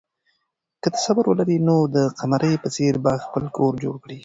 که 0.81 0.87
ته 0.93 0.99
صبر 1.05 1.25
ولرې 1.27 1.57
نو 1.67 1.77
د 1.95 1.97
قمرۍ 2.19 2.53
په 2.63 2.69
څېر 2.75 2.93
به 3.03 3.11
خپل 3.25 3.43
کور 3.57 3.73
جوړ 3.83 3.95
کړې. 4.03 4.17